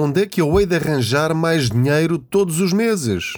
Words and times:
onde 0.00 0.22
é 0.22 0.26
que 0.26 0.40
eu 0.40 0.60
hei 0.60 0.64
de 0.64 0.76
arranjar 0.76 1.34
mais 1.34 1.68
dinheiro 1.68 2.18
todos 2.18 2.60
os 2.60 2.72
meses? 2.72 3.32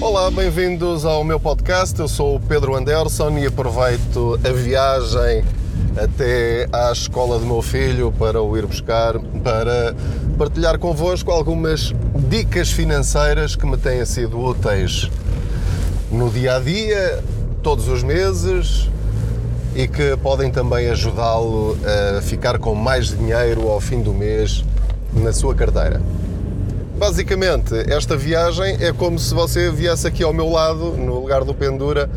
Olá, 0.00 0.30
bem-vindos 0.30 1.04
ao 1.04 1.22
meu 1.24 1.38
podcast. 1.38 2.00
Eu 2.00 2.08
sou 2.08 2.36
o 2.36 2.40
Pedro 2.40 2.74
Anderson 2.74 3.36
e 3.36 3.46
aproveito 3.46 4.40
a 4.42 4.50
viagem 4.50 5.44
até 5.94 6.66
à 6.72 6.90
escola 6.90 7.38
do 7.38 7.44
meu 7.44 7.60
filho 7.60 8.10
para 8.18 8.40
o 8.40 8.56
ir 8.56 8.64
buscar, 8.64 9.18
para 9.44 9.94
partilhar 10.38 10.78
convosco 10.78 11.30
algumas 11.30 11.92
dicas 12.30 12.70
financeiras 12.70 13.54
que 13.54 13.66
me 13.66 13.76
têm 13.76 14.06
sido 14.06 14.40
úteis 14.40 15.10
no 16.10 16.30
dia 16.30 16.56
a 16.56 16.60
dia, 16.60 17.22
todos 17.62 17.88
os 17.88 18.02
meses 18.02 18.88
e 19.74 19.88
que 19.88 20.16
podem 20.18 20.50
também 20.50 20.88
ajudá-lo 20.90 21.78
a 22.16 22.20
ficar 22.20 22.58
com 22.58 22.74
mais 22.74 23.08
dinheiro 23.08 23.68
ao 23.68 23.80
fim 23.80 24.02
do 24.02 24.12
mês 24.12 24.64
na 25.14 25.32
sua 25.32 25.54
carteira. 25.54 26.00
Basicamente, 26.98 27.74
esta 27.92 28.16
viagem 28.16 28.76
é 28.80 28.92
como 28.92 29.18
se 29.18 29.34
você 29.34 29.70
viesse 29.70 30.06
aqui 30.06 30.22
ao 30.22 30.32
meu 30.32 30.48
lado, 30.48 30.92
no 30.92 31.20
lugar 31.20 31.42
do 31.42 31.52
Pendura, 31.52 32.08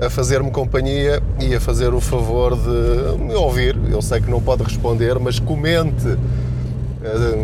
a 0.00 0.10
fazer-me 0.10 0.50
companhia 0.50 1.22
e 1.40 1.54
a 1.54 1.60
fazer 1.60 1.94
o 1.94 2.00
favor 2.00 2.56
de 2.56 3.18
me 3.18 3.34
ouvir. 3.34 3.76
Eu 3.90 4.02
sei 4.02 4.20
que 4.20 4.30
não 4.30 4.40
pode 4.40 4.62
responder, 4.62 5.18
mas 5.18 5.38
comente, 5.38 6.16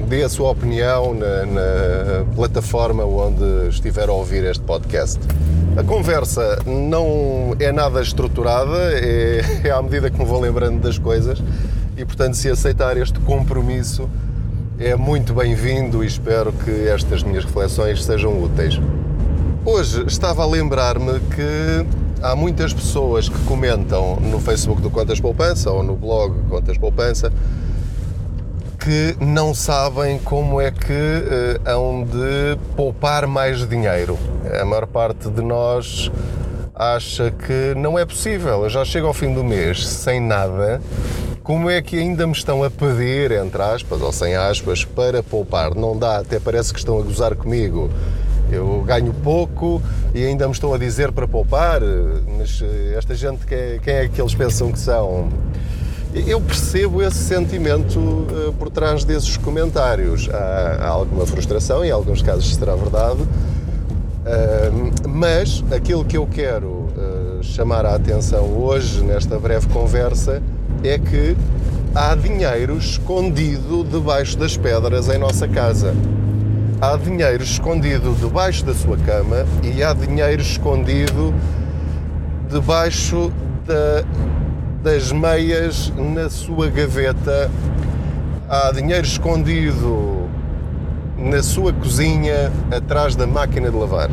dê 0.08 0.24
a 0.24 0.28
sua 0.28 0.50
opinião 0.50 1.14
na, 1.14 1.46
na 1.46 2.24
plataforma 2.34 3.04
onde 3.04 3.68
estiver 3.68 4.08
a 4.08 4.12
ouvir 4.12 4.44
este 4.44 4.62
podcast. 4.64 5.20
A 5.76 5.82
conversa 5.82 6.58
não 6.66 7.54
é 7.58 7.70
nada 7.70 8.00
estruturada, 8.00 8.76
é, 8.92 9.42
é 9.68 9.70
à 9.70 9.80
medida 9.80 10.10
que 10.10 10.18
me 10.18 10.24
vou 10.24 10.40
lembrando 10.40 10.80
das 10.80 10.98
coisas 10.98 11.42
e, 11.96 12.04
portanto, 12.04 12.34
se 12.34 12.50
aceitar 12.50 12.96
este 12.96 13.18
compromisso, 13.20 14.08
é 14.78 14.96
muito 14.96 15.32
bem-vindo 15.32 16.02
e 16.02 16.06
espero 16.06 16.52
que 16.52 16.88
estas 16.88 17.22
minhas 17.22 17.44
reflexões 17.44 18.04
sejam 18.04 18.42
úteis. 18.42 18.80
Hoje 19.64 20.04
estava 20.06 20.42
a 20.42 20.46
lembrar-me 20.46 21.20
que 21.20 21.86
há 22.20 22.34
muitas 22.34 22.72
pessoas 22.72 23.28
que 23.28 23.38
comentam 23.44 24.16
no 24.16 24.40
Facebook 24.40 24.82
do 24.82 24.90
Contas 24.90 25.20
Poupança 25.20 25.70
ou 25.70 25.82
no 25.82 25.94
blog 25.94 26.34
Contas 26.50 26.76
Poupança 26.76 27.32
que 28.84 29.16
não 29.18 29.54
sabem 29.54 30.18
como 30.18 30.60
é 30.60 30.70
que 30.70 30.92
uh, 30.92 31.70
hão 31.70 32.04
de 32.04 32.58
poupar 32.76 33.26
mais 33.26 33.66
dinheiro. 33.66 34.18
A 34.60 34.62
maior 34.66 34.86
parte 34.86 35.30
de 35.30 35.40
nós 35.40 36.12
acha 36.74 37.30
que 37.30 37.74
não 37.78 37.98
é 37.98 38.04
possível. 38.04 38.62
Eu 38.62 38.68
já 38.68 38.84
chego 38.84 39.06
ao 39.06 39.14
fim 39.14 39.32
do 39.32 39.42
mês 39.42 39.88
sem 39.88 40.20
nada. 40.20 40.82
Como 41.42 41.70
é 41.70 41.80
que 41.80 41.98
ainda 41.98 42.26
me 42.26 42.34
estão 42.34 42.62
a 42.62 42.68
pedir, 42.68 43.32
entre 43.32 43.62
aspas 43.62 44.02
ou 44.02 44.12
sem 44.12 44.36
aspas, 44.36 44.84
para 44.84 45.22
poupar? 45.22 45.74
Não 45.74 45.98
dá, 45.98 46.18
até 46.18 46.38
parece 46.38 46.70
que 46.70 46.78
estão 46.78 46.98
a 46.98 47.02
gozar 47.02 47.34
comigo. 47.34 47.88
Eu 48.52 48.82
ganho 48.86 49.14
pouco 49.14 49.80
e 50.14 50.22
ainda 50.26 50.46
me 50.46 50.52
estão 50.52 50.74
a 50.74 50.78
dizer 50.78 51.10
para 51.10 51.26
poupar, 51.26 51.80
mas 52.36 52.60
eh, 52.62 52.94
esta 52.98 53.14
gente, 53.14 53.42
é, 53.50 53.80
quem 53.82 53.94
é 53.94 54.08
que 54.08 54.20
eles 54.20 54.34
pensam 54.34 54.70
que 54.70 54.78
são? 54.78 55.30
Eu 56.14 56.40
percebo 56.40 57.02
esse 57.02 57.18
sentimento 57.18 57.98
uh, 57.98 58.54
por 58.56 58.70
trás 58.70 59.02
desses 59.02 59.36
comentários. 59.36 60.28
Há, 60.32 60.78
há, 60.80 60.88
alguma 60.88 61.26
frustração, 61.26 61.84
em 61.84 61.90
alguns 61.90 62.22
casos 62.22 62.54
será 62.54 62.76
verdade, 62.76 63.22
uh, 63.22 65.08
mas 65.08 65.64
aquilo 65.72 66.04
que 66.04 66.16
eu 66.16 66.24
quero 66.24 66.68
uh, 66.68 67.42
chamar 67.42 67.84
a 67.84 67.96
atenção 67.96 68.44
hoje, 68.44 69.02
nesta 69.02 69.40
breve 69.40 69.66
conversa, 69.70 70.40
é 70.84 70.96
que 70.98 71.36
há 71.92 72.14
dinheiro 72.14 72.76
escondido 72.78 73.82
debaixo 73.82 74.38
das 74.38 74.56
pedras 74.56 75.08
em 75.08 75.18
nossa 75.18 75.48
casa. 75.48 75.92
Há 76.80 76.96
dinheiro 76.96 77.42
escondido 77.42 78.14
debaixo 78.20 78.64
da 78.64 78.74
sua 78.74 78.96
cama 78.98 79.44
e 79.64 79.82
há 79.82 79.92
dinheiro 79.92 80.42
escondido 80.42 81.34
debaixo 82.48 83.32
da 83.66 84.04
das 84.84 85.10
meias 85.10 85.90
na 85.96 86.28
sua 86.28 86.68
gaveta, 86.68 87.50
há 88.46 88.70
dinheiro 88.70 89.06
escondido 89.06 90.28
na 91.16 91.42
sua 91.42 91.72
cozinha 91.72 92.52
atrás 92.70 93.16
da 93.16 93.26
máquina 93.26 93.70
de 93.70 93.76
lavar. 93.78 94.10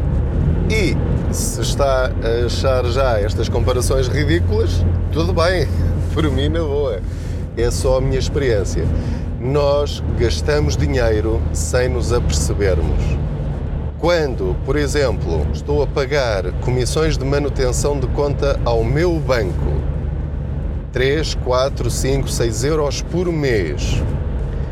E 0.70 0.96
se 1.34 1.60
está 1.60 2.06
a 2.10 2.46
achar 2.46 2.86
já 2.86 3.20
estas 3.20 3.50
comparações 3.50 4.08
ridículas, 4.08 4.86
tudo 5.12 5.34
bem, 5.34 5.68
por 6.16 6.24
mim 6.32 6.48
na 6.48 6.60
boa. 6.60 7.02
É 7.58 7.70
só 7.70 7.98
a 7.98 8.02
minha 8.02 8.18
experiência. 8.18 8.86
Nós 9.42 10.02
gastamos 10.18 10.78
dinheiro 10.78 11.42
sem 11.52 11.90
nos 11.90 12.14
apercebermos. 12.14 13.04
Quando, 14.00 14.56
por 14.66 14.78
exemplo, 14.78 15.46
estou 15.54 15.84
a 15.84 15.88
pagar 15.88 16.50
comissões 16.62 17.18
de 17.18 17.26
manutenção 17.26 18.00
de 18.00 18.08
conta 18.08 18.58
ao 18.64 18.86
meu 18.86 19.20
banco 19.20 19.92
3, 20.92 21.36
4, 21.36 21.90
5, 21.90 22.28
6 22.28 22.64
euros 22.66 23.02
por 23.02 23.32
mês, 23.32 24.04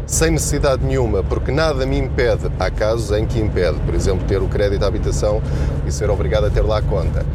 sem 0.05 0.31
necessidade 0.31 0.83
nenhuma, 0.83 1.23
porque 1.23 1.49
nada 1.49 1.85
me 1.85 1.97
impede, 1.97 2.51
há 2.59 2.69
casos 2.69 3.17
em 3.17 3.25
que 3.25 3.39
impede, 3.39 3.79
por 3.85 3.95
exemplo, 3.95 4.25
ter 4.27 4.41
o 4.41 4.47
crédito 4.47 4.83
à 4.83 4.87
habitação 4.87 5.41
e 5.87 5.91
ser 5.91 6.09
obrigado 6.09 6.45
a 6.45 6.49
ter 6.49 6.61
lá 6.61 6.79
a 6.79 6.81
conta. 6.81 7.25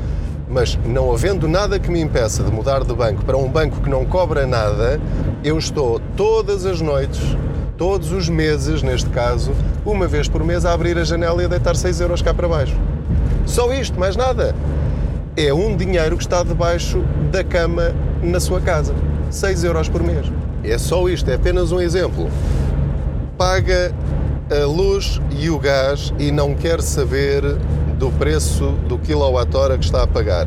Mas 0.47 0.78
não 0.84 1.11
havendo 1.11 1.49
nada 1.49 1.78
que 1.78 1.91
me 1.91 1.99
impeça 1.99 2.43
de 2.43 2.53
mudar 2.53 2.84
de 2.84 2.93
banco 2.93 3.25
para 3.25 3.39
um 3.39 3.49
banco 3.49 3.81
que 3.81 3.89
não 3.89 4.05
cobra 4.05 4.47
nada, 4.47 5.00
eu 5.43 5.56
estou 5.56 5.99
todas 6.15 6.67
as 6.67 6.83
noites, 6.83 7.23
todos 7.78 8.12
os 8.12 8.28
meses, 8.28 8.83
neste 8.83 9.09
caso, 9.09 9.53
uma 9.87 10.06
vez 10.06 10.28
por 10.28 10.44
mês, 10.44 10.67
a 10.67 10.75
abrir 10.75 10.99
a 10.99 11.05
janela 11.05 11.41
e 11.41 11.47
a 11.47 11.49
deitar 11.49 11.75
6 11.75 12.03
euros 12.03 12.21
cá 12.21 12.34
para 12.34 12.47
baixo. 12.47 12.77
Só 13.47 13.73
isto, 13.73 13.99
mais 13.99 14.15
nada. 14.15 14.55
É 15.37 15.55
um 15.55 15.75
dinheiro 15.75 16.19
que 16.19 16.23
está 16.23 16.43
debaixo 16.43 17.03
da 17.33 17.43
cama 17.43 17.94
na 18.25 18.41
sua 18.41 18.61
casa. 18.61 18.95
6 19.31 19.65
euros 19.65 19.89
por 19.89 20.03
mês. 20.03 20.27
É 20.62 20.79
só 20.79 21.09
isto, 21.09 21.31
é 21.31 21.35
apenas 21.35 21.73
um 21.73 21.81
exemplo. 21.81 22.29
Paga 23.37 23.93
a 24.51 24.67
luz 24.67 25.21
e 25.39 25.51
o 25.51 25.59
gás 25.59 26.12
e 26.19 26.31
não 26.31 26.55
quer 26.55 26.81
saber 26.81 27.43
do 27.99 28.11
preço 28.12 28.73
do 28.89 28.99
quilowatt-hora 28.99 29.79
que 29.79 29.85
está 29.85 30.03
a 30.03 30.07
pagar. 30.07 30.47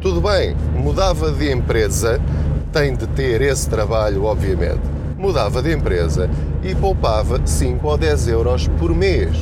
Tudo 0.00 0.20
bem, 0.20 0.56
mudava 0.74 1.30
de 1.30 1.50
empresa, 1.50 2.20
tem 2.72 2.94
de 2.94 3.06
ter 3.06 3.40
esse 3.40 3.68
trabalho, 3.68 4.24
obviamente. 4.24 4.80
Mudava 5.16 5.62
de 5.62 5.72
empresa 5.72 6.28
e 6.62 6.74
poupava 6.74 7.40
5 7.44 7.86
ou 7.86 7.96
10 7.96 8.28
euros 8.28 8.68
por 8.78 8.94
mês. 8.94 9.36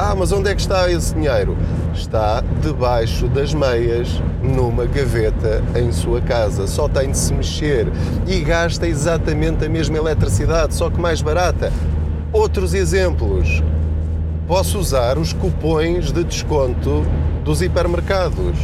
Ah, 0.00 0.14
mas 0.14 0.30
onde 0.30 0.48
é 0.48 0.54
que 0.54 0.60
está 0.60 0.88
esse 0.88 1.12
dinheiro? 1.12 1.56
Está 1.92 2.40
debaixo 2.62 3.26
das 3.26 3.52
meias, 3.52 4.22
numa 4.40 4.86
gaveta 4.86 5.60
em 5.74 5.90
sua 5.90 6.20
casa. 6.20 6.68
Só 6.68 6.88
tem 6.88 7.10
de 7.10 7.18
se 7.18 7.34
mexer 7.34 7.88
e 8.24 8.38
gasta 8.38 8.86
exatamente 8.86 9.64
a 9.64 9.68
mesma 9.68 9.98
eletricidade, 9.98 10.76
só 10.76 10.88
que 10.88 11.00
mais 11.00 11.20
barata. 11.20 11.72
Outros 12.32 12.74
exemplos. 12.74 13.60
Posso 14.46 14.78
usar 14.78 15.18
os 15.18 15.32
cupões 15.32 16.12
de 16.12 16.22
desconto 16.22 17.04
dos 17.44 17.60
hipermercados 17.60 18.56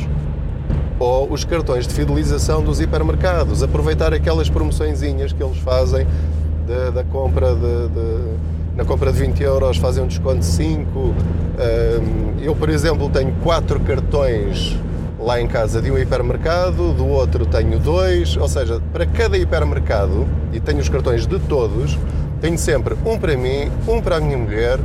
ou 1.01 1.33
os 1.33 1.45
cartões 1.45 1.89
de 1.89 1.95
fidelização 1.95 2.63
dos 2.63 2.81
hipermercados. 2.81 3.61
Aproveitar 3.61 4.15
aquelas 4.15 4.49
promoçõezinhas 4.49 5.33
que 5.33 5.43
eles 5.43 5.59
fazem 5.59 6.07
da, 6.95 7.03
compra 7.05 7.55
de, 7.55 7.89
de 7.89 8.54
na 8.77 8.85
compra 8.85 9.13
de 9.13 9.19
20 9.21 9.43
euros 9.43 9.77
fazem 9.77 10.03
um 10.03 10.07
desconto 10.07 10.39
de 10.39 10.47
5. 10.47 11.15
Eu, 12.43 12.55
por 12.57 12.69
exemplo, 12.69 13.09
tenho 13.09 13.33
quatro 13.43 13.79
cartões 13.81 14.77
lá 15.19 15.41
em 15.41 15.47
casa 15.47 15.81
de 15.81 15.91
um 15.91 15.97
hipermercado, 15.97 16.93
do 16.93 17.07
outro 17.07 17.47
tenho 17.47 17.79
dois, 17.79 18.37
ou 18.37 18.49
seja, 18.49 18.81
para 18.93 19.07
cada 19.07 19.39
hipermercado, 19.39 20.27
e 20.53 20.61
tenho 20.61 20.81
os 20.81 20.89
cartões 20.89 21.27
de 21.27 21.39
todos, 21.39 21.99
tenho 22.41 22.59
sempre 22.59 22.95
um 23.07 23.17
para 23.19 23.35
mim, 23.37 23.71
um 23.89 24.03
para 24.03 24.17
a 24.17 24.21
minha 24.21 24.37
mulher 24.37 24.79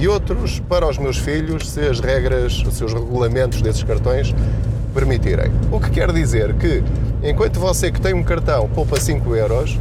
e 0.00 0.08
outros 0.08 0.58
para 0.58 0.88
os 0.88 0.98
meus 0.98 1.18
filhos, 1.18 1.70
se 1.70 1.80
as 1.80 2.00
regras, 2.00 2.64
se 2.70 2.84
os 2.84 2.92
regulamentos 2.92 3.62
desses 3.62 3.84
cartões 3.84 4.34
permitirem. 4.92 5.52
O 5.70 5.78
que 5.78 5.90
quer 5.90 6.10
dizer 6.10 6.54
que, 6.54 6.82
enquanto 7.22 7.60
você 7.60 7.92
que 7.92 8.00
tem 8.00 8.12
um 8.12 8.24
cartão 8.24 8.68
poupa 8.74 8.98
5 8.98 9.36
euros, 9.36 9.78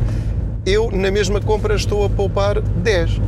eu 0.65 0.91
na 0.91 1.09
mesma 1.09 1.41
compra 1.41 1.73
estou 1.75 2.05
a 2.05 2.09
poupar 2.09 2.61
10. 2.61 3.21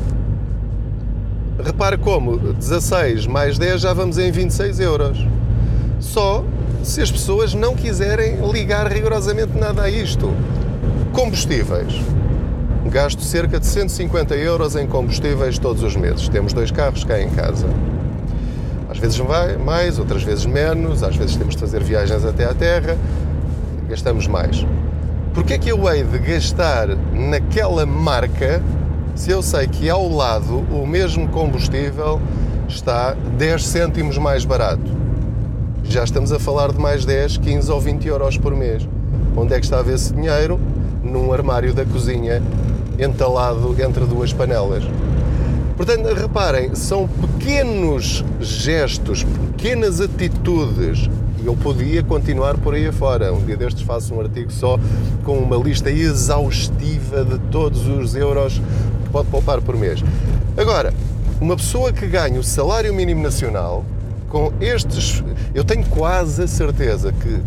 Repare 1.63 1.97
como 1.97 2.37
16 2.37 3.25
mais 3.25 3.57
10 3.57 3.81
já 3.81 3.93
vamos 3.93 4.17
em 4.17 4.31
26 4.31 4.79
euros. 4.79 5.25
Só 5.99 6.43
se 6.83 7.01
as 7.01 7.11
pessoas 7.11 7.53
não 7.53 7.75
quiserem 7.75 8.37
ligar 8.51 8.91
rigorosamente 8.91 9.57
nada 9.57 9.81
a 9.81 9.89
isto. 9.89 10.31
Combustíveis. 11.11 11.93
Gasto 12.91 13.21
cerca 13.23 13.59
de 13.59 13.65
150 13.65 14.35
euros 14.35 14.75
em 14.75 14.85
combustíveis 14.85 15.57
todos 15.57 15.81
os 15.81 15.95
meses. 15.95 16.29
Temos 16.29 16.53
dois 16.53 16.69
carros 16.69 17.03
cá 17.03 17.19
em 17.19 17.29
casa. 17.31 17.67
Às 18.89 18.99
vezes 18.99 19.17
vai 19.17 19.57
mais, 19.57 19.99
outras 19.99 20.23
vezes 20.23 20.45
menos, 20.45 21.03
às 21.03 21.15
vezes 21.15 21.35
temos 21.35 21.55
de 21.55 21.61
fazer 21.61 21.83
viagens 21.83 22.23
até 22.23 22.45
à 22.45 22.53
terra, 22.53 22.97
gastamos 23.89 24.27
mais. 24.27 24.65
Porque 25.33 25.53
é 25.53 25.57
que 25.57 25.69
eu 25.69 25.91
hei 25.91 26.03
de 26.03 26.17
gastar 26.19 26.87
naquela 27.13 27.85
marca 27.85 28.61
se 29.17 29.31
eu 29.31 29.41
sei 29.41 29.67
que 29.67 29.89
ao 29.89 30.07
lado 30.07 30.59
o 30.71 30.85
mesmo 30.85 31.27
combustível 31.29 32.21
está 32.69 33.13
10 33.13 33.65
cêntimos 33.65 34.17
mais 34.19 34.45
barato? 34.45 34.95
Já 35.83 36.03
estamos 36.03 36.31
a 36.31 36.37
falar 36.37 36.71
de 36.71 36.79
mais 36.79 37.03
10, 37.03 37.37
15 37.37 37.71
ou 37.71 37.81
20 37.81 38.07
euros 38.07 38.37
por 38.37 38.55
mês. 38.55 38.87
Onde 39.35 39.55
é 39.55 39.59
que 39.59 39.65
está 39.65 39.79
a 39.79 39.81
ver 39.81 39.95
esse 39.95 40.13
dinheiro? 40.13 40.59
Num 41.03 41.33
armário 41.33 41.73
da 41.73 41.83
cozinha, 41.83 42.43
entalado 42.99 43.75
entre 43.81 44.05
duas 44.05 44.31
panelas. 44.31 44.83
Portanto, 45.75 46.13
reparem, 46.13 46.75
são 46.75 47.07
pequenos 47.07 48.23
gestos, 48.39 49.23
pequenas 49.23 49.99
atitudes 49.99 51.09
e 51.41 51.45
eu 51.45 51.55
podia 51.55 52.03
continuar 52.03 52.57
por 52.57 52.73
aí 52.75 52.87
afora. 52.87 53.33
Um 53.33 53.43
dia 53.45 53.57
destes 53.57 53.83
faço 53.83 54.13
um 54.13 54.19
artigo 54.19 54.51
só 54.51 54.79
com 55.23 55.37
uma 55.37 55.55
lista 55.55 55.89
exaustiva 55.89 57.23
de 57.23 57.37
todos 57.51 57.87
os 57.87 58.15
euros 58.15 58.61
pode 59.17 59.29
poupar 59.29 59.61
por 59.61 59.75
mês. 59.75 60.03
Agora, 60.55 60.93
uma 61.41 61.55
pessoa 61.55 61.91
que 61.91 62.05
ganha 62.05 62.39
o 62.39 62.43
salário 62.43 62.93
mínimo 62.93 63.21
nacional, 63.23 63.83
com 64.29 64.51
estes. 64.61 65.23
Eu 65.55 65.63
tenho 65.63 65.85
quase 65.85 66.43
a 66.43 66.47
certeza 66.47 67.11
que 67.11 67.41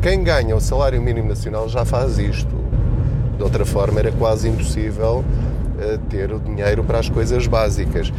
quem 0.00 0.22
ganha 0.22 0.56
o 0.56 0.60
salário 0.60 1.00
mínimo 1.02 1.28
nacional 1.28 1.68
já 1.68 1.84
faz 1.84 2.18
isto. 2.18 2.54
De 3.36 3.42
outra 3.42 3.66
forma, 3.66 4.00
era 4.00 4.12
quase 4.12 4.48
impossível 4.48 5.24
ter 6.08 6.32
o 6.32 6.38
dinheiro 6.38 6.84
para 6.84 7.00
as 7.00 7.08
coisas 7.08 7.46
básicas. 7.46 8.12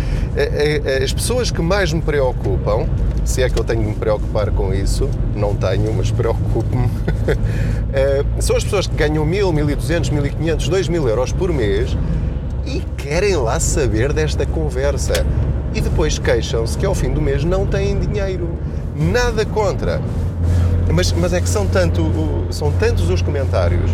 As 1.01 1.13
pessoas 1.13 1.49
que 1.49 1.61
mais 1.61 1.93
me 1.93 2.01
preocupam, 2.01 2.85
se 3.23 3.41
é 3.41 3.49
que 3.49 3.57
eu 3.57 3.63
tenho 3.63 3.81
de 3.81 3.87
me 3.87 3.95
preocupar 3.95 4.51
com 4.51 4.73
isso, 4.73 5.09
não 5.33 5.55
tenho, 5.55 5.93
mas 5.93 6.11
preocupo-me, 6.11 6.89
são 8.39 8.55
as 8.57 8.63
pessoas 8.63 8.85
que 8.85 8.95
ganham 8.95 9.25
1000, 9.25 9.53
1200, 9.53 10.09
1500, 10.09 10.67
2000 10.67 11.07
euros 11.07 11.31
por 11.31 11.53
mês 11.53 11.95
querem 13.03 13.35
lá 13.35 13.59
saber 13.59 14.13
desta 14.13 14.45
conversa. 14.45 15.25
E 15.75 15.81
depois 15.81 16.17
queixam-se 16.17 16.77
que 16.77 16.85
ao 16.85 16.95
fim 16.95 17.11
do 17.11 17.21
mês 17.21 17.43
não 17.43 17.67
têm 17.67 17.99
dinheiro. 17.99 18.47
Nada 18.95 19.45
contra. 19.45 20.01
Mas, 20.91 21.11
mas 21.11 21.33
é 21.33 21.41
que 21.41 21.49
são, 21.49 21.67
tanto, 21.67 22.01
são 22.49 22.71
tantos 22.71 23.09
os 23.09 23.21
comentários 23.21 23.91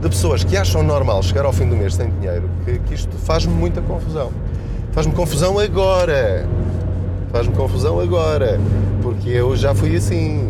de 0.00 0.08
pessoas 0.08 0.44
que 0.44 0.56
acham 0.56 0.82
normal 0.82 1.22
chegar 1.22 1.44
ao 1.44 1.52
fim 1.52 1.68
do 1.68 1.76
mês 1.76 1.94
sem 1.94 2.08
dinheiro, 2.10 2.48
que, 2.64 2.78
que 2.78 2.94
isto 2.94 3.16
faz-me 3.18 3.52
muita 3.52 3.82
confusão. 3.82 4.30
Faz-me 4.92 5.12
confusão 5.12 5.58
agora. 5.58 6.46
Faz-me 7.30 7.54
confusão 7.54 8.00
agora. 8.00 8.58
Porque 9.02 9.28
eu 9.28 9.54
já 9.56 9.74
fui 9.74 9.96
assim. 9.96 10.48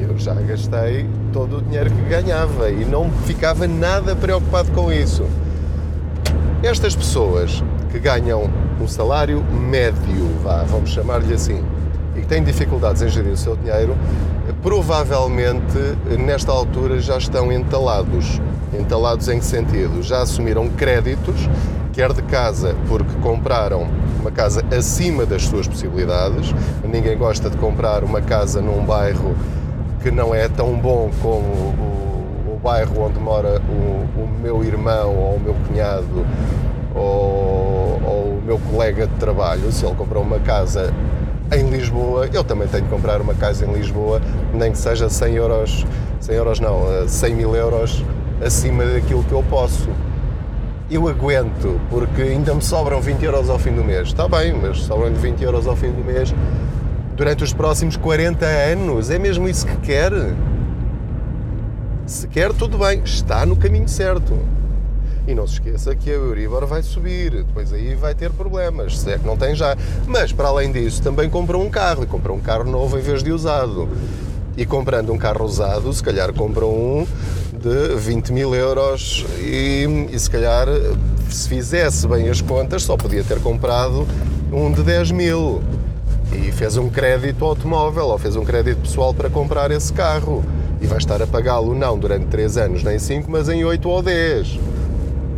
Eu 0.00 0.18
já 0.18 0.34
gastei 0.34 1.06
todo 1.32 1.58
o 1.58 1.62
dinheiro 1.62 1.90
que 1.90 2.02
ganhava 2.02 2.68
e 2.70 2.84
não 2.84 3.10
ficava 3.24 3.66
nada 3.66 4.14
preocupado 4.14 4.70
com 4.72 4.92
isso. 4.92 5.24
Estas 6.62 6.94
pessoas 6.94 7.60
que 7.90 7.98
ganham 7.98 8.48
um 8.80 8.86
salário 8.86 9.42
médio, 9.42 10.28
vá, 10.44 10.62
vamos 10.62 10.90
chamar-lhe 10.90 11.34
assim, 11.34 11.60
e 12.16 12.20
que 12.20 12.26
têm 12.26 12.40
dificuldades 12.44 13.02
em 13.02 13.08
gerir 13.08 13.32
o 13.32 13.36
seu 13.36 13.56
dinheiro, 13.56 13.96
provavelmente 14.62 15.76
nesta 16.24 16.52
altura 16.52 17.00
já 17.00 17.18
estão 17.18 17.52
entalados. 17.52 18.40
Entalados 18.78 19.28
em 19.28 19.40
que 19.40 19.44
sentido? 19.44 20.04
Já 20.04 20.22
assumiram 20.22 20.68
créditos, 20.68 21.50
quer 21.92 22.12
de 22.12 22.22
casa, 22.22 22.76
porque 22.88 23.12
compraram 23.20 23.88
uma 24.20 24.30
casa 24.30 24.64
acima 24.74 25.26
das 25.26 25.42
suas 25.42 25.66
possibilidades. 25.66 26.54
Ninguém 26.84 27.18
gosta 27.18 27.50
de 27.50 27.56
comprar 27.56 28.04
uma 28.04 28.20
casa 28.20 28.62
num 28.62 28.84
bairro 28.84 29.34
que 30.00 30.12
não 30.12 30.32
é 30.32 30.48
tão 30.48 30.78
bom 30.78 31.10
como 31.20 31.91
bairro 32.62 33.02
onde 33.02 33.18
mora 33.18 33.60
o, 33.68 34.22
o, 34.22 34.28
meu 34.40 34.62
irmão 34.64 35.14
ou 35.16 35.36
o 35.36 35.40
meu 35.40 35.54
cunhado 35.66 36.24
ou, 36.94 38.00
ou 38.04 38.38
o 38.38 38.42
meu 38.44 38.58
colega 38.58 39.06
de 39.06 39.14
trabalho. 39.14 39.70
Se 39.72 39.84
ele 39.84 39.94
comprou 39.94 40.22
uma 40.22 40.38
casa 40.38 40.92
em 41.52 41.68
Lisboa, 41.68 42.28
eu 42.32 42.44
também 42.44 42.68
tenho 42.68 42.84
que 42.84 42.90
comprar 42.90 43.20
uma 43.20 43.34
casa 43.34 43.66
em 43.66 43.72
Lisboa, 43.72 44.20
nem 44.54 44.72
que 44.72 44.78
seja 44.78 45.08
100 45.08 45.34
euros, 45.34 45.86
100 46.20 46.34
euros 46.36 46.60
não, 46.60 47.06
100 47.06 47.34
mil 47.34 47.54
euros 47.54 48.02
acima 48.44 48.84
daquilo 48.84 49.22
que 49.24 49.32
eu 49.32 49.42
posso. 49.50 49.88
Eu 50.90 51.08
aguento, 51.08 51.80
porque 51.90 52.22
ainda 52.22 52.54
me 52.54 52.62
sobram 52.62 53.00
20 53.00 53.24
euros 53.24 53.50
ao 53.50 53.58
fim 53.58 53.72
do 53.72 53.82
mês. 53.82 54.08
Está 54.08 54.28
bem, 54.28 54.52
mas 54.52 54.80
sobram 54.82 55.12
20 55.12 55.42
euros 55.42 55.66
ao 55.66 55.74
fim 55.74 55.90
do 55.90 56.04
mês 56.04 56.34
durante 57.16 57.44
os 57.44 57.52
próximos 57.52 57.96
40 57.96 58.44
anos. 58.44 59.10
É 59.10 59.18
mesmo 59.18 59.48
isso 59.48 59.66
que 59.66 59.76
quer? 59.78 60.12
Se 62.12 62.28
quer, 62.28 62.52
tudo 62.52 62.76
bem, 62.76 63.00
está 63.02 63.46
no 63.46 63.56
caminho 63.56 63.88
certo. 63.88 64.38
E 65.26 65.34
não 65.34 65.46
se 65.46 65.54
esqueça 65.54 65.94
que 65.96 66.10
a 66.10 66.12
Euribor 66.12 66.66
vai 66.66 66.82
subir, 66.82 67.30
depois 67.30 67.72
aí 67.72 67.94
vai 67.94 68.14
ter 68.14 68.30
problemas, 68.30 68.98
se 68.98 69.10
é 69.10 69.18
que 69.18 69.26
não 69.26 69.34
tem 69.34 69.54
já. 69.54 69.74
Mas, 70.06 70.30
para 70.30 70.48
além 70.48 70.70
disso, 70.70 71.00
também 71.00 71.30
comprou 71.30 71.64
um 71.64 71.70
carro, 71.70 72.02
e 72.04 72.06
comprou 72.06 72.36
um 72.36 72.40
carro 72.40 72.64
novo 72.64 72.98
em 72.98 73.00
vez 73.00 73.22
de 73.22 73.32
usado. 73.32 73.88
E 74.58 74.66
comprando 74.66 75.10
um 75.10 75.16
carro 75.16 75.42
usado, 75.46 75.90
se 75.90 76.02
calhar 76.02 76.34
comprou 76.34 76.70
um 76.70 77.06
de 77.50 77.96
20 77.96 78.30
mil 78.30 78.54
euros 78.54 79.24
e, 79.38 80.08
e 80.12 80.18
se 80.18 80.28
calhar, 80.28 80.68
se 81.30 81.48
fizesse 81.48 82.06
bem 82.06 82.28
as 82.28 82.42
contas, 82.42 82.82
só 82.82 82.94
podia 82.94 83.24
ter 83.24 83.40
comprado 83.40 84.06
um 84.52 84.70
de 84.70 84.82
10 84.82 85.12
mil. 85.12 85.62
E 86.30 86.52
fez 86.52 86.76
um 86.76 86.90
crédito 86.90 87.42
automóvel 87.42 88.08
ou 88.08 88.18
fez 88.18 88.36
um 88.36 88.44
crédito 88.44 88.82
pessoal 88.82 89.14
para 89.14 89.30
comprar 89.30 89.70
esse 89.70 89.90
carro. 89.94 90.44
E 90.82 90.86
vai 90.86 90.98
estar 90.98 91.22
a 91.22 91.26
pagá-lo 91.26 91.74
não 91.74 91.96
durante 91.96 92.26
3 92.26 92.56
anos 92.56 92.82
nem 92.82 92.98
5, 92.98 93.30
mas 93.30 93.48
em 93.48 93.64
8 93.64 93.88
ou 93.88 94.02
10. 94.02 94.58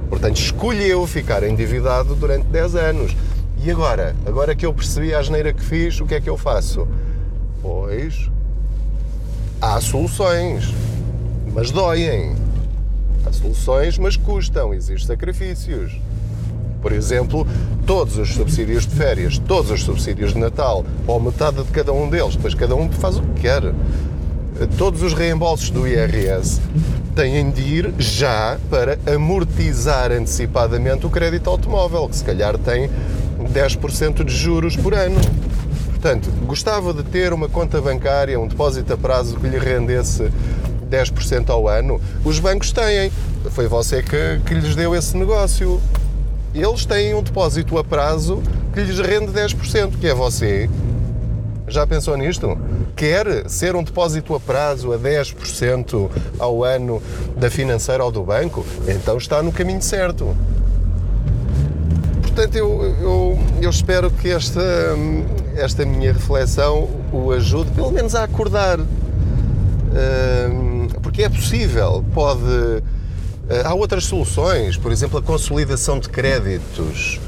Portanto, 0.09 0.37
escolheu 0.37 1.07
ficar 1.07 1.43
endividado 1.43 2.15
durante 2.15 2.47
10 2.47 2.75
anos. 2.75 3.17
E 3.63 3.71
agora? 3.71 4.17
Agora 4.27 4.55
que 4.55 4.65
eu 4.65 4.73
percebi 4.73 5.15
a 5.15 5.19
asneira 5.19 5.53
que 5.53 5.63
fiz, 5.63 6.01
o 6.01 6.07
que 6.07 6.15
é 6.15 6.21
que 6.21 6.29
eu 6.29 6.37
faço? 6.37 6.89
Pois, 7.63 8.31
há 9.61 9.81
soluções, 9.81 10.75
mas 11.53 11.71
doem. 11.71 12.35
Há 13.27 13.33
soluções, 13.33 13.99
mas 13.99 14.17
custam, 14.17 14.75
existem 14.75 15.07
sacrifícios. 15.07 15.99
Por 16.83 16.93
exemplo, 16.93 17.47
todos 17.87 18.19
os 18.19 18.35
subsídios 18.35 18.87
de 18.87 18.95
férias, 18.95 19.39
todos 19.39 19.71
os 19.71 19.83
subsídios 19.83 20.35
de 20.35 20.39
Natal, 20.39 20.85
ou 21.07 21.19
metade 21.19 21.63
de 21.63 21.71
cada 21.71 21.93
um 21.93 22.11
deles, 22.11 22.37
depois 22.37 22.55
cada 22.55 22.75
um 22.75 22.91
faz 22.93 23.17
o 23.17 23.23
que 23.23 23.41
quer. 23.41 23.63
Todos 24.79 25.03
os 25.03 25.13
reembolsos 25.15 25.71
do 25.71 25.87
IRS 25.87 26.61
têm 27.15 27.51
de 27.51 27.63
ir 27.63 27.95
já 27.99 28.57
para 28.71 28.99
amortizar 29.13 30.13
antecipadamente 30.13 31.05
o 31.07 31.11
crédito 31.11 31.51
automóvel, 31.51 32.09
que 32.09 32.17
se 32.17 32.25
calhar 32.25 32.57
tem 32.59 32.89
10% 33.53 34.25
de 34.25 34.35
juros 34.35 34.77
por 34.77 34.95
ano. 34.95 35.21
Portanto, 35.87 36.31
gostava 36.47 36.93
de 36.95 37.03
ter 37.03 37.33
uma 37.33 37.49
conta 37.49 37.81
bancária, 37.81 38.39
um 38.39 38.47
depósito 38.47 38.93
a 38.93 38.97
prazo 38.97 39.37
que 39.37 39.49
lhe 39.49 39.59
rendesse 39.59 40.31
10% 40.89 41.51
ao 41.51 41.69
ano. 41.69 42.01
Os 42.25 42.39
bancos 42.39 42.73
têm. 42.73 43.11
Foi 43.51 43.67
você 43.67 44.03
que, 44.03 44.41
que 44.47 44.55
lhes 44.55 44.77
deu 44.77 44.95
esse 44.95 45.17
negócio. 45.17 45.81
Eles 46.55 46.87
têm 46.87 47.15
um 47.15 47.23
depósito 47.23 47.77
a 47.79 47.83
prazo 47.83 48.41
que 48.73 48.81
lhes 48.81 48.99
rende 49.01 49.33
10%, 49.33 49.99
que 49.99 50.07
é 50.07 50.15
você. 50.15 50.71
Já 51.67 51.87
pensou 51.87 52.17
nisto? 52.17 52.59
quer 52.95 53.49
ser 53.49 53.75
um 53.75 53.83
depósito 53.83 54.35
a 54.35 54.41
prazo 54.41 54.93
a 54.93 54.99
10% 54.99 56.11
ao 56.39 56.65
ano 56.65 57.03
da 57.37 57.51
financeira 57.51 58.05
ou 58.05 58.11
do 58.11 58.23
banco, 58.23 58.65
então 58.89 59.19
está 59.19 59.43
no 59.43 59.53
caminho 59.53 59.83
certo. 59.83 60.37
Portanto, 62.23 62.57
eu, 62.57 62.83
eu, 63.01 63.39
eu 63.63 63.71
espero 63.71 64.11
que 64.11 64.29
esta, 64.29 64.61
esta 65.57 65.85
minha 65.85 66.13
reflexão 66.13 66.89
o 67.13 67.31
ajude, 67.31 67.71
pelo 67.73 67.93
menos, 67.93 68.15
a 68.15 68.25
acordar. 68.25 68.79
Porque 71.03 71.23
é 71.23 71.29
possível, 71.29 72.05
pode. 72.13 72.41
Há 73.65 73.75
outras 73.75 74.05
soluções, 74.05 74.77
por 74.77 74.91
exemplo, 74.91 75.19
a 75.19 75.23
consolidação 75.23 75.99
de 75.99 76.09
créditos 76.09 77.21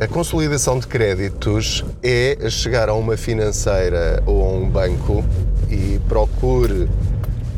a 0.00 0.06
consolidação 0.06 0.78
de 0.78 0.86
créditos 0.86 1.84
é 2.02 2.48
chegar 2.50 2.88
a 2.88 2.94
uma 2.94 3.16
financeira 3.16 4.22
ou 4.26 4.44
a 4.44 4.52
um 4.52 4.68
banco 4.68 5.24
e 5.68 6.00
procure 6.08 6.88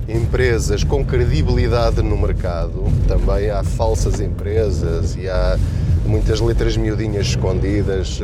empresas 0.08 0.82
com 0.82 1.04
credibilidade 1.04 2.02
no 2.02 2.16
mercado. 2.16 2.84
Também 3.06 3.50
há 3.50 3.62
falsas 3.62 4.20
empresas 4.20 5.16
e 5.16 5.28
há 5.28 5.58
muitas 6.06 6.40
letras 6.40 6.76
miudinhas 6.76 7.26
escondidas. 7.26 8.20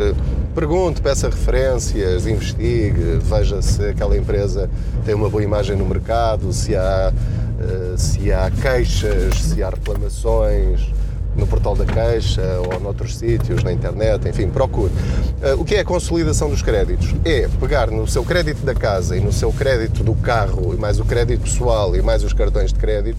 Pergunte, 0.55 1.03
peça 1.03 1.29
referências, 1.29 2.27
investigue, 2.27 3.19
veja 3.21 3.61
se 3.61 3.85
aquela 3.85 4.17
empresa 4.17 4.71
tem 5.05 5.15
uma 5.15 5.29
boa 5.29 5.43
imagem 5.43 5.77
no 5.77 5.85
mercado, 5.85 6.53
se 6.53 6.75
há, 6.75 7.13
eh, 7.61 7.95
se 7.99 8.33
há 8.33 8.51
queixas, 8.51 9.35
se 9.35 9.63
há 9.63 9.69
reclamações 9.69 10.91
no 11.37 11.47
portal 11.47 11.77
da 11.77 11.85
Caixa 11.85 12.43
ou 12.73 12.81
noutros 12.81 13.17
sítios, 13.17 13.63
na 13.63 13.73
internet, 13.73 14.29
enfim, 14.29 14.49
procure. 14.49 14.93
Uh, 14.93 15.61
o 15.61 15.65
que 15.65 15.75
é 15.75 15.81
a 15.81 15.85
consolidação 15.85 16.49
dos 16.49 16.63
créditos? 16.63 17.15
É 17.25 17.49
pegar 17.61 17.91
no 17.91 18.07
seu 18.07 18.25
crédito 18.25 18.65
da 18.65 18.75
casa 18.75 19.17
e 19.17 19.21
no 19.21 19.33
seu 19.33 19.53
crédito 19.53 20.03
do 20.03 20.15
carro, 20.15 20.75
e 20.75 20.77
mais 20.77 20.99
o 20.99 21.05
crédito 21.05 21.43
pessoal 21.43 21.95
e 21.95 22.03
mais 22.03 22.25
os 22.25 22.33
cartões 22.33 22.73
de 22.73 22.79
crédito, 22.79 23.19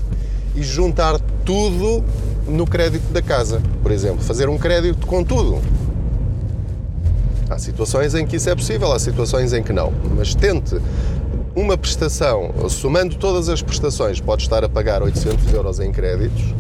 e 0.56 0.64
juntar 0.64 1.20
tudo 1.46 2.04
no 2.48 2.66
crédito 2.66 3.12
da 3.12 3.22
casa, 3.22 3.62
por 3.84 3.92
exemplo. 3.92 4.24
Fazer 4.24 4.50
um 4.50 4.58
crédito 4.58 5.06
com 5.06 5.24
tudo. 5.24 5.62
Há 7.50 7.58
situações 7.58 8.14
em 8.16 8.26
que 8.26 8.36
isso 8.36 8.50
é 8.50 8.56
possível, 8.56 8.92
há 8.92 9.00
situações 9.00 9.54
em 9.54 9.64
que 9.64 9.72
não. 9.72 9.94
Mas 10.18 10.36
tente 10.36 10.78
uma 11.56 11.78
prestação, 11.78 12.54
somando 12.70 13.16
todas 13.16 13.50
as 13.50 13.62
prestações, 13.62 14.20
pode 14.20 14.44
estar 14.44 14.64
a 14.64 14.70
pagar 14.70 15.02
800 15.02 15.54
euros 15.54 15.80
em 15.80 15.92
créditos 15.92 16.54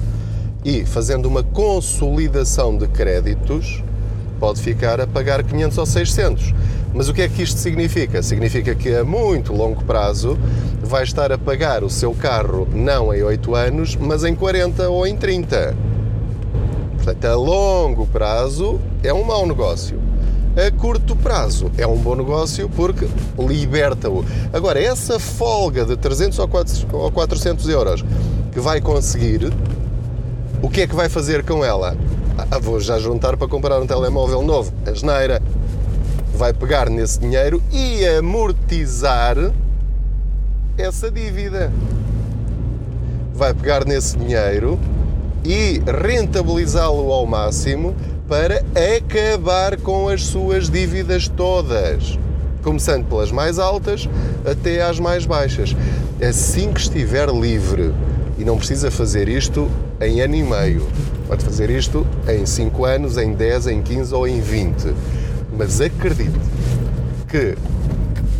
e 0.68 0.86
fazendo 0.86 1.28
uma 1.28 1.42
consolidação 1.42 2.78
de 2.78 2.90
créditos, 2.90 3.82
pode 4.38 4.62
ficar 4.62 5.00
a 5.00 5.08
pagar 5.08 5.42
500 5.42 5.78
ou 5.78 5.86
600. 5.86 6.54
Mas 6.94 7.08
o 7.08 7.14
que 7.14 7.22
é 7.22 7.30
que 7.30 7.42
isto 7.42 7.58
significa? 7.58 8.22
Significa 8.22 8.76
que 8.76 8.94
a 8.94 9.02
muito 9.02 9.54
longo 9.54 9.82
prazo 9.86 10.38
vai 10.84 11.06
estar 11.06 11.32
a 11.32 11.38
pagar 11.38 11.86
o 11.86 11.90
seu 11.90 12.14
carro 12.14 12.68
não 12.70 13.14
em 13.14 13.24
8 13.24 13.56
anos, 13.56 13.96
mas 13.96 14.26
em 14.26 14.36
40 14.36 14.90
ou 14.90 15.08
em 15.08 15.16
30. 15.16 15.74
Portanto, 16.98 17.26
a 17.26 17.36
longo 17.36 18.06
prazo 18.06 18.78
é 19.02 19.14
um 19.14 19.24
mau 19.24 19.48
negócio. 19.48 19.98
A 20.58 20.70
curto 20.70 21.16
prazo 21.16 21.72
é 21.78 21.88
um 21.88 21.96
bom 21.96 22.16
negócio 22.16 22.68
porque 22.76 23.08
liberta-o. 23.40 24.26
Agora, 24.52 24.82
essa 24.82 25.18
folga 25.18 25.86
de 25.86 25.96
300 25.96 26.38
ou 26.40 27.10
400 27.10 27.70
euros 27.70 28.04
que 28.52 28.60
vai 28.60 28.82
conseguir 28.82 29.54
o 30.62 30.70
que 30.70 30.82
é 30.82 30.88
que 30.88 30.96
vai 30.96 31.10
fazer 31.10 31.44
com 31.44 31.64
ela? 31.64 31.96
Ah, 32.52 32.60
vou 32.60 32.80
já 32.80 33.00
juntar 33.00 33.38
para 33.38 33.48
comprar 33.48 33.80
um 33.80 33.88
telemóvel 33.88 34.42
novo. 34.42 34.72
A 34.86 34.94
geneira 34.94 35.42
vai 36.36 36.54
pegar 36.54 36.90
nesse 36.90 37.20
dinheiro 37.20 37.62
e 37.72 38.06
amortizar 38.06 39.36
essa 40.78 41.12
dívida. 41.12 41.72
Vai 43.34 43.54
pegar 43.54 43.86
nesse 43.86 44.18
dinheiro 44.18 44.80
e 45.44 45.82
rentabilizá-lo 45.86 47.12
ao 47.12 47.26
máximo 47.26 47.96
para 48.28 48.64
acabar 48.96 49.78
com 49.78 50.10
as 50.10 50.26
suas 50.26 50.70
dívidas 50.70 51.28
todas, 51.28 52.20
começando 52.64 53.06
pelas 53.06 53.32
mais 53.32 53.58
altas 53.58 54.10
até 54.46 54.82
às 54.82 55.00
mais 55.00 55.26
baixas. 55.26 55.76
Assim 56.22 56.74
que 56.74 56.82
estiver 56.82 57.30
livre 57.30 57.94
e 58.38 58.44
não 58.44 58.58
precisa 58.58 58.92
fazer 58.92 59.28
isto 59.28 59.70
em 60.00 60.22
ano 60.22 60.36
e 60.36 60.44
meio. 60.44 60.88
Pode 61.28 61.44
fazer 61.44 61.70
isto 61.70 62.06
em 62.28 62.46
5 62.46 62.86
anos, 62.86 63.18
em 63.18 63.34
10, 63.34 63.68
em 63.68 63.82
15 63.82 64.14
ou 64.14 64.28
em 64.28 64.40
20. 64.40 64.94
Mas 65.58 65.82
acredite 65.82 66.40
que 67.28 67.56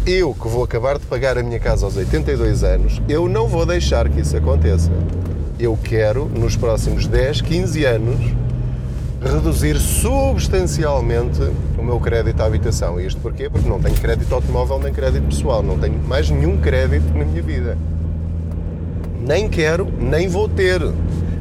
eu, 0.06 0.34
que 0.34 0.48
vou 0.48 0.64
acabar 0.64 0.98
de 0.98 1.06
pagar 1.06 1.38
a 1.38 1.44
minha 1.44 1.60
casa 1.60 1.86
aos 1.86 1.98
82 1.98 2.64
anos, 2.64 3.02
eu 3.10 3.28
não 3.28 3.48
vou 3.48 3.66
deixar 3.66 4.08
que 4.08 4.22
isso 4.22 4.38
aconteça. 4.38 4.92
Eu 5.60 5.78
quero, 5.84 6.26
nos 6.26 6.56
próximos 6.56 7.08
10, 7.08 7.42
15 7.42 7.86
anos, 7.86 8.20
reduzir 9.20 9.78
substancialmente 9.80 11.42
o 11.78 11.84
meu 11.84 12.00
crédito 12.00 12.40
à 12.40 12.46
habitação. 12.46 13.02
Isto 13.02 13.20
porquê? 13.20 13.50
Porque 13.50 13.68
não 13.68 13.82
tenho 13.82 13.96
crédito 13.96 14.34
automóvel 14.34 14.80
nem 14.80 14.94
crédito 14.94 15.26
pessoal, 15.26 15.64
não 15.64 15.78
tenho 15.78 15.98
mais 16.04 16.30
nenhum 16.30 16.58
crédito 16.58 17.12
na 17.18 17.26
minha 17.26 17.42
vida 17.42 17.76
nem 19.28 19.50
quero, 19.50 19.86
nem 20.00 20.30
vou 20.30 20.48
ter. 20.48 20.82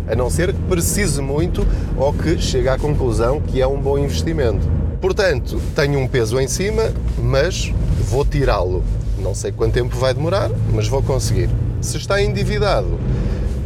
A 0.09 0.15
não 0.17 0.29
ser 0.29 0.53
que 0.53 0.61
precise 0.63 1.23
muito 1.23 1.65
ou 1.97 2.13
que 2.13 2.37
chegue 2.39 2.69
à 2.69 2.77
conclusão 2.77 3.41
que 3.41 3.63
é 3.63 3.67
um 3.67 3.81
bom 3.81 3.97
investimento. 3.97 4.69
Portanto, 5.01 5.61
tenho 5.75 6.01
um 6.01 6.09
peso 6.09 6.41
em 6.41 6.49
cima, 6.49 6.93
mas 7.17 7.73
vou 8.09 8.25
tirá-lo. 8.25 8.83
Não 9.19 9.35
sei 9.35 9.53
quanto 9.53 9.75
tempo 9.75 9.97
vai 9.97 10.13
demorar, 10.13 10.51
mas 10.73 10.89
vou 10.89 11.03
conseguir. 11.03 11.49
Se 11.81 11.97
está 11.97 12.21
endividado, 12.21 12.99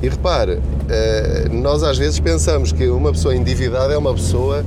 e 0.03 0.09
repare, 0.09 0.61
eh, 0.89 1.47
nós 1.51 1.83
às 1.83 1.99
vezes 1.99 2.19
pensamos 2.21 2.73
que 2.73 2.89
uma 2.89 3.13
pessoa 3.13 3.35
endividada 3.35 3.93
é 3.93 3.99
uma 3.99 4.15
pessoa 4.15 4.65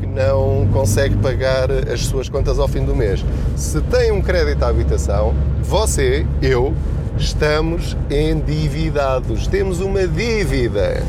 que 0.00 0.06
não 0.06 0.66
consegue 0.72 1.16
pagar 1.16 1.70
as 1.92 2.00
suas 2.06 2.28
contas 2.28 2.58
ao 2.58 2.68
fim 2.68 2.84
do 2.84 2.94
mês. 2.94 3.24
Se 3.56 3.80
tem 3.82 4.10
um 4.12 4.22
crédito 4.22 4.62
à 4.62 4.68
habitação, 4.68 5.34
você, 5.62 6.26
eu, 6.40 6.74
estamos 7.22 7.96
endividados, 8.10 9.46
temos 9.46 9.80
uma 9.80 10.06
dívida. 10.06 11.02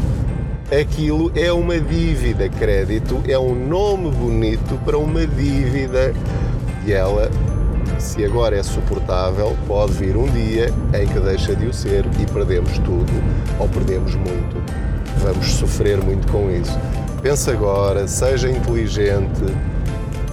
Aquilo 0.71 1.31
é 1.35 1.51
uma 1.51 1.79
dívida. 1.79 2.47
Crédito 2.49 3.21
é 3.27 3.37
um 3.37 3.55
nome 3.55 4.11
bonito 4.11 4.79
para 4.85 4.97
uma 4.97 5.25
dívida 5.25 6.13
e 6.85 6.93
ela, 6.93 7.29
se 7.97 8.23
agora 8.23 8.55
é 8.55 8.63
suportável, 8.63 9.57
pode 9.67 9.93
vir 9.93 10.15
um 10.15 10.27
dia 10.27 10.71
em 10.93 11.07
que 11.07 11.19
deixa 11.19 11.55
de 11.55 11.65
o 11.65 11.73
ser 11.73 12.05
e 12.19 12.25
perdemos 12.31 12.77
tudo 12.79 13.11
ou 13.59 13.67
perdemos 13.67 14.15
muito. 14.15 14.63
Vamos 15.17 15.47
sofrer 15.53 16.01
muito 16.01 16.31
com 16.31 16.49
isso. 16.51 16.77
Pense 17.21 17.49
agora, 17.49 18.07
seja 18.07 18.49
inteligente, 18.49 19.43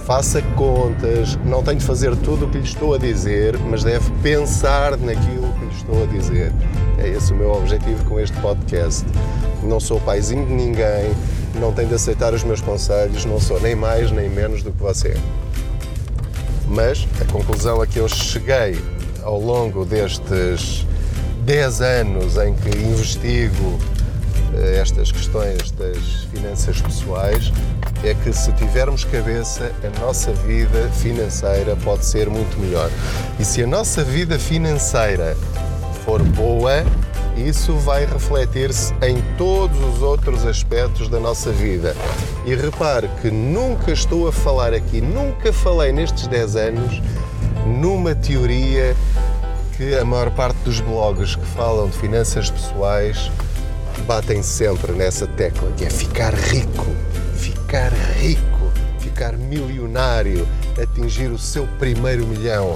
faça 0.05 0.41
contas, 0.55 1.39
não 1.45 1.63
tem 1.63 1.77
de 1.77 1.85
fazer 1.85 2.15
tudo 2.17 2.45
o 2.45 2.49
que 2.49 2.57
lhe 2.57 2.65
estou 2.65 2.93
a 2.93 2.97
dizer, 2.97 3.57
mas 3.57 3.83
deve 3.83 4.11
pensar 4.21 4.97
naquilo 4.97 5.40
estou 5.71 6.03
a 6.03 6.05
dizer. 6.05 6.51
É 6.97 7.07
esse 7.07 7.33
o 7.33 7.35
meu 7.35 7.51
objetivo 7.51 8.03
com 8.05 8.19
este 8.19 8.35
podcast. 8.39 9.05
Não 9.63 9.79
sou 9.79 9.99
paizinho 9.99 10.45
de 10.45 10.53
ninguém, 10.53 11.15
não 11.59 11.71
tenho 11.73 11.89
de 11.89 11.95
aceitar 11.95 12.33
os 12.33 12.43
meus 12.43 12.61
conselhos, 12.61 13.25
não 13.25 13.39
sou 13.39 13.59
nem 13.59 13.75
mais 13.75 14.11
nem 14.11 14.29
menos 14.29 14.63
do 14.63 14.71
que 14.71 14.81
você. 14.81 15.15
Mas 16.67 17.07
a 17.19 17.31
conclusão 17.31 17.81
a 17.81 17.87
que 17.87 17.99
eu 17.99 18.07
cheguei 18.07 18.79
ao 19.23 19.39
longo 19.39 19.85
destes 19.85 20.85
10 21.45 21.81
anos 21.81 22.37
em 22.37 22.53
que 22.53 22.69
investigo 22.69 23.79
eh, 24.53 24.79
estas 24.79 25.11
questões 25.11 25.71
das 25.71 26.25
finanças 26.31 26.81
pessoais 26.81 27.51
é 28.03 28.13
que 28.15 28.33
se 28.33 28.51
tivermos 28.53 29.03
cabeça, 29.03 29.71
a 29.83 29.99
nossa 29.99 30.31
vida 30.33 30.89
financeira 31.01 31.75
pode 31.83 32.05
ser 32.05 32.29
muito 32.29 32.59
melhor. 32.59 32.89
E 33.39 33.45
se 33.45 33.63
a 33.63 33.67
nossa 33.67 34.03
vida 34.03 34.39
financeira 34.39 35.37
for 36.05 36.21
boa, 36.21 36.83
isso 37.37 37.73
vai 37.75 38.05
refletir-se 38.05 38.93
em 39.01 39.21
todos 39.37 39.79
os 39.83 40.01
outros 40.01 40.45
aspectos 40.45 41.07
da 41.09 41.19
nossa 41.19 41.51
vida. 41.51 41.95
E 42.45 42.55
repare 42.55 43.09
que 43.21 43.31
nunca 43.31 43.91
estou 43.91 44.27
a 44.27 44.31
falar 44.31 44.73
aqui, 44.73 45.01
nunca 45.01 45.51
falei 45.53 45.91
nestes 45.91 46.27
10 46.27 46.55
anos 46.55 47.01
numa 47.65 48.15
teoria 48.15 48.95
que 49.77 49.95
a 49.95 50.03
maior 50.03 50.31
parte 50.31 50.57
dos 50.63 50.79
blogs 50.81 51.35
que 51.35 51.45
falam 51.45 51.89
de 51.89 51.97
finanças 51.97 52.49
pessoais 52.49 53.31
batem 54.05 54.41
sempre 54.41 54.91
nessa 54.91 55.27
tecla, 55.27 55.71
que 55.77 55.85
é 55.85 55.89
ficar 55.89 56.33
rico 56.33 56.87
ficar 57.71 57.93
rico, 58.19 58.69
ficar 58.99 59.31
milionário, 59.37 60.45
atingir 60.77 61.31
o 61.31 61.37
seu 61.37 61.65
primeiro 61.79 62.27
milhão. 62.27 62.75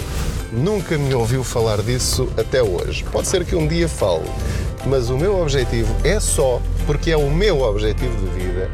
Nunca 0.56 0.98
me 0.98 1.14
ouviu 1.14 1.44
falar 1.44 1.82
disso 1.82 2.30
até 2.38 2.64
hoje. 2.64 3.04
Pode 3.12 3.28
ser 3.28 3.44
que 3.44 3.56
um 3.56 3.68
dia 3.68 3.90
fale, 3.90 4.24
mas 4.86 5.10
o 5.10 5.18
meu 5.18 5.42
objetivo 5.42 5.94
é 6.02 6.18
só, 6.18 6.62
porque 6.88 7.12
é 7.12 7.18
o 7.18 7.30
meu 7.30 7.62
objetivo 7.62 8.16
de 8.16 8.40
vida, 8.40 8.72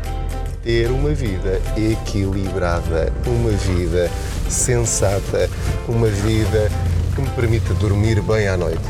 ter 0.63 0.91
uma 0.91 1.09
vida 1.09 1.59
equilibrada, 1.75 3.11
uma 3.25 3.49
vida 3.49 4.11
sensata, 4.47 5.49
uma 5.87 6.07
vida 6.07 6.71
que 7.15 7.21
me 7.21 7.29
permita 7.29 7.73
dormir 7.73 8.21
bem 8.21 8.47
à 8.47 8.55
noite. 8.55 8.83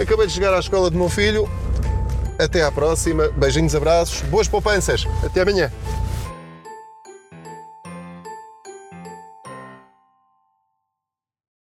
Acabei 0.00 0.26
de 0.26 0.32
chegar 0.32 0.54
à 0.54 0.58
escola 0.58 0.90
do 0.90 0.96
meu 0.96 1.10
filho. 1.10 1.46
Até 2.38 2.62
à 2.62 2.72
próxima. 2.72 3.28
Beijinhos, 3.36 3.74
abraços, 3.74 4.22
boas 4.22 4.48
poupanças. 4.48 5.06
Até 5.22 5.42
amanhã. 5.42 5.70